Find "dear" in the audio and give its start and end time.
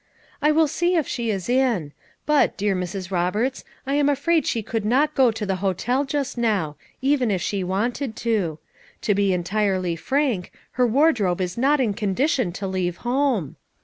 2.57-2.75